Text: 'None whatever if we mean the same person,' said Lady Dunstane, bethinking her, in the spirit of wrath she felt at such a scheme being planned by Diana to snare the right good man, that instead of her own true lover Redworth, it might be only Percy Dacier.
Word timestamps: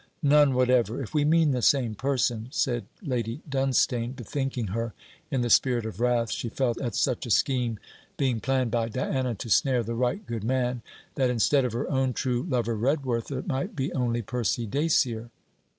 'None 0.23 0.55
whatever 0.55 0.99
if 0.99 1.13
we 1.13 1.23
mean 1.23 1.51
the 1.51 1.61
same 1.61 1.93
person,' 1.93 2.47
said 2.49 2.87
Lady 3.03 3.43
Dunstane, 3.47 4.13
bethinking 4.13 4.69
her, 4.69 4.95
in 5.29 5.41
the 5.41 5.49
spirit 5.51 5.85
of 5.85 5.99
wrath 5.99 6.31
she 6.31 6.49
felt 6.49 6.81
at 6.81 6.95
such 6.95 7.27
a 7.27 7.29
scheme 7.29 7.77
being 8.17 8.39
planned 8.39 8.71
by 8.71 8.89
Diana 8.89 9.35
to 9.35 9.47
snare 9.47 9.83
the 9.83 9.93
right 9.93 10.25
good 10.25 10.43
man, 10.43 10.81
that 11.13 11.29
instead 11.29 11.65
of 11.65 11.73
her 11.73 11.87
own 11.87 12.13
true 12.13 12.41
lover 12.49 12.75
Redworth, 12.75 13.29
it 13.29 13.45
might 13.45 13.75
be 13.75 13.93
only 13.93 14.23
Percy 14.23 14.65
Dacier. 14.65 15.29